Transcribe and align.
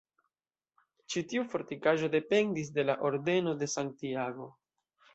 Ĉi 1.15 1.23
tiu 1.33 1.43
fortikaĵo 1.51 2.11
dependis 2.17 2.75
de 2.81 2.89
la 2.91 2.99
Ordeno 3.13 3.57
de 3.63 3.73
Santiago. 3.79 4.53